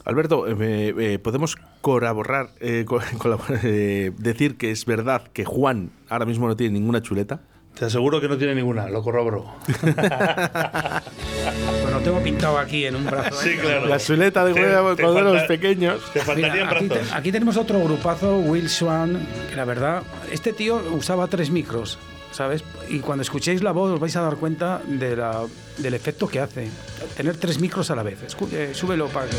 [0.06, 5.92] Alberto, eh, eh, podemos colaborar, eh, co- colaborar, eh, decir que es verdad que Juan
[6.10, 7.42] ahora mismo no tiene ninguna chuleta.
[7.78, 9.54] Te aseguro que no tiene ninguna, lo corrobro.
[9.66, 9.84] Pues
[11.92, 13.36] lo tengo pintado aquí en un brazo.
[13.42, 13.44] ¿eh?
[13.44, 13.88] Sí, claro.
[13.88, 14.96] La chuleta de Te- cuando
[15.34, 16.00] falta- pequeños.
[16.14, 17.10] Te Mira, faltarían aquí, brazos.
[17.10, 21.98] te- aquí tenemos otro grupazo, Will Swan, que la verdad, este tío usaba tres micros,
[22.32, 22.64] ¿sabes?
[22.88, 25.44] Y cuando escuchéis la voz os vais a dar cuenta de la-
[25.78, 26.70] del efecto que hace.
[27.18, 28.20] Tener tres micros a la vez.
[28.26, 29.36] Escu- eh, súbelo para que...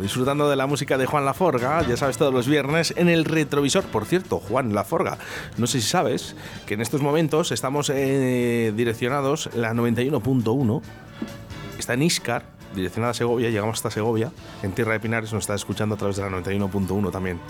[0.00, 3.84] disfrutando, de la música de Juan Laforga, ya sabes, todos los viernes en el retrovisor.
[3.84, 5.18] Por cierto, Juan Laforga,
[5.56, 10.82] no sé si sabes que en estos momentos estamos eh, direccionados, la 91.1
[11.78, 15.54] está en Iscar, direccionada a Segovia, llegamos hasta Segovia, en Tierra de Pinares nos está
[15.54, 17.40] escuchando a través de la 91.1 también.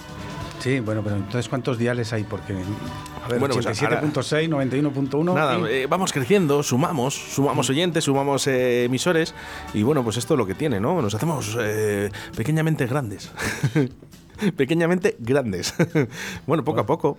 [0.59, 2.25] Sí, bueno, pero entonces ¿cuántos diales hay?
[2.25, 5.35] Porque, a ver, Bueno, pues 87.6, 91.1...
[5.35, 9.35] Nada, y- eh, vamos creciendo, sumamos, sumamos oyentes, sumamos eh, emisores
[9.75, 11.01] y bueno, pues esto es lo que tiene, ¿no?
[11.03, 13.31] Nos hacemos eh, pequeñamente grandes.
[14.57, 15.75] pequeñamente grandes.
[16.47, 17.19] bueno, poco a poco.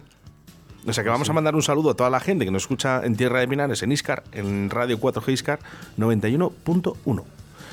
[0.86, 3.02] O sea que vamos a mandar un saludo a toda la gente que nos escucha
[3.04, 5.60] en Tierra de Pinares, en Iscar, en Radio 4G Iscar
[5.98, 7.24] 91.1.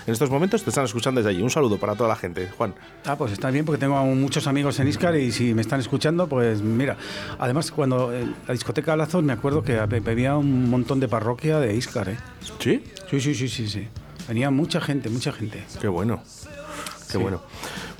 [0.07, 1.43] En estos momentos te están escuchando desde allí.
[1.43, 2.75] Un saludo para toda la gente, Juan.
[3.07, 6.29] Ah, pues está bien porque tengo muchos amigos en Iscar y si me están escuchando,
[6.29, 6.99] pues mira.
[7.39, 11.75] Además, cuando en la discoteca Lazos me acuerdo que había un montón de parroquia de
[11.75, 12.19] Iscar, ¿eh?
[12.59, 12.85] ¿Sí?
[13.11, 13.89] Sí, sí, sí, sí, sí.
[14.29, 15.65] Venía mucha gente, mucha gente.
[15.81, 16.23] Qué bueno.
[17.11, 17.41] Qué bueno.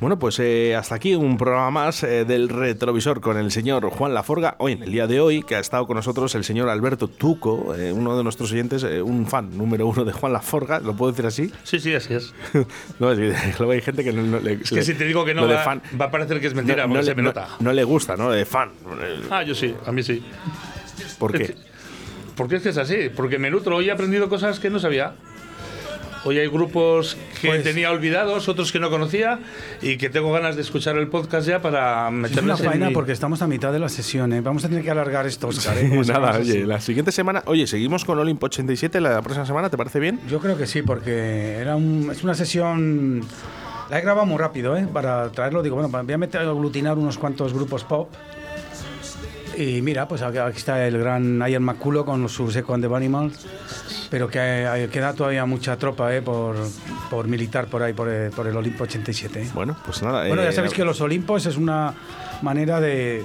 [0.05, 4.13] Bueno, pues eh, hasta aquí un programa más eh, del retrovisor con el señor Juan
[4.13, 4.55] Laforga.
[4.59, 7.75] Hoy, en el día de hoy, que ha estado con nosotros el señor Alberto Tuco,
[7.75, 10.79] eh, uno de nuestros oyentes, eh, un fan número uno de Juan Laforga.
[10.79, 11.51] ¿Lo puedo decir así?
[11.63, 12.35] Sí, sí, así es.
[13.01, 14.53] no, es que luego hay gente que no, no le.
[14.63, 16.87] Es que si te digo que no, va, fan, va a parecer que es mentira,
[16.87, 17.49] no, no se le, me no- nota.
[17.61, 18.31] no le gusta, ¿no?
[18.31, 18.73] De fan.
[19.31, 20.23] Ah, yo sí, a mí sí.
[21.19, 21.55] ¿Por qué?
[22.37, 23.77] Porque es que es así, porque me nutro.
[23.77, 25.15] Hoy he aprendido cosas que no sabía.
[26.27, 29.41] Hoy hay grupos que Pues- tenía olvidados, otros que no conocía
[29.83, 32.95] y que tengo ganas de escuchar el podcast ya para Es una en faena mi-
[32.95, 34.41] porque estamos a mitad de la sesión, ¿eh?
[34.41, 35.77] Vamos a tener que alargar esto, Oscar.
[35.77, 35.91] ¿eh?
[36.07, 37.43] Nada, oye, la siguiente semana.
[37.45, 40.19] Oye, seguimos con Olimpo 87 la próxima semana, ¿te parece bien?
[40.29, 43.21] Yo creo que sí, porque era un- es una sesión.
[43.91, 44.89] La he grabado muy rápido, ¿eh?
[44.91, 48.09] Para traerlo, digo, bueno, voy a meter a aglutinar unos cuantos grupos pop.
[49.59, 53.47] Y mira, pues aquí está el gran Ian McCullough con su Second the Animals.
[54.15, 56.23] Pero que hay- queda todavía mucha tropa, ¿eh?
[56.23, 56.55] Por,
[57.11, 59.43] por militar por ahí, por el, por el Olimpo 87.
[59.43, 59.51] ¿eh?
[59.53, 60.29] Bueno, pues nada.
[60.29, 61.93] Bueno, eh, ya sabéis que los Olimpos es una
[62.41, 63.25] manera de,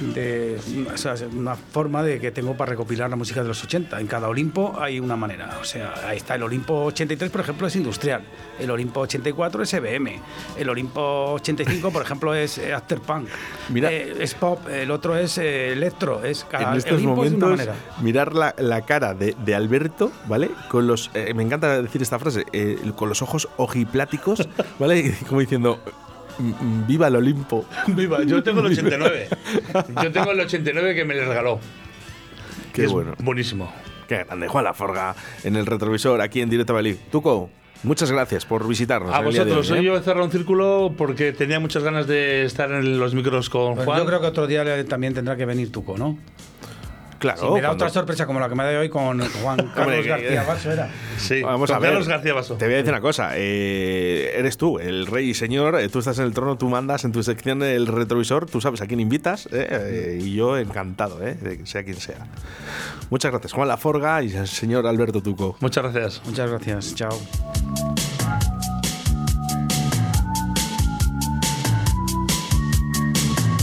[0.00, 0.58] de-
[0.92, 4.00] o sea, es una forma de que tengo para recopilar la música de los 80.
[4.00, 5.58] En cada Olimpo hay una manera.
[5.60, 8.22] O sea, ahí está el Olimpo 83, por ejemplo, es industrial.
[8.58, 10.20] El Olimpo 84 es EBM.
[10.58, 13.28] El Olimpo 85, por ejemplo, es eh, afterpunk.
[13.68, 13.90] Mira.
[13.92, 14.68] Eh, es pop.
[14.68, 16.24] El otro es eh, electro.
[16.24, 17.84] Es cada en estos Olimpo es de una momentos manera.
[18.02, 20.50] mirar la, la cara de, de Alberto, ¿vale?
[20.68, 22.44] Con los, eh, me encanta decir esta frase,
[22.96, 24.48] con los ojos ojipláticos,
[24.78, 25.14] ¿vale?
[25.28, 26.09] Como diciendo, "Mm, mm,
[26.86, 27.64] viva el Olimpo.
[27.88, 29.28] Viva, yo tengo el 89.
[30.02, 31.58] Yo tengo el 89 que me le regaló.
[32.72, 33.14] Qué que es bueno.
[33.18, 33.72] Buenísimo.
[34.08, 35.14] Qué grande, Juan Laforga,
[35.44, 36.96] en el retrovisor, aquí en Directo Valid.
[37.12, 37.48] Tuco,
[37.84, 39.14] muchas gracias por visitarnos.
[39.14, 39.86] A vosotros, hoy, hoy ¿eh?
[39.86, 43.74] yo he cerrado un círculo porque tenía muchas ganas de estar en los micros con
[43.76, 43.98] Pues Juan.
[44.00, 46.18] yo creo que otro día también tendrá que venir Tuco, ¿no?
[47.20, 49.58] Claro, Si me da cuando- otra sorpresa como la que me da hoy con Juan
[49.76, 50.90] Carlos García Vaso, era.
[51.18, 51.90] Sí, Vamos a ver.
[51.90, 52.54] Carlos García Baso.
[52.56, 53.32] Te voy a decir una cosa.
[53.34, 55.78] eh, eres tú, el rey y señor.
[55.78, 58.46] eh, tú estás en el trono, tú mandas en tu sección el retrovisor.
[58.46, 59.46] Tú sabes a quién invitas.
[59.52, 62.26] eh, eh, y yo encantado, eh, sea quien sea.
[63.10, 65.56] Muchas gracias, Juan Laforga y el señor Alberto Tuco.
[65.60, 66.22] Muchas gracias.
[66.24, 66.94] Muchas gracias.
[66.94, 68.19] Chao.